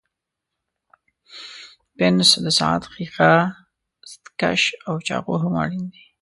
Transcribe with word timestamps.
پنس، 1.97 2.29
د 2.45 2.47
ساعت 2.59 2.83
ښيښه، 2.93 3.33
ستکش 4.11 4.61
او 4.87 4.93
چاقو 5.07 5.35
هم 5.43 5.53
اړین 5.63 5.83
دي. 5.93 6.05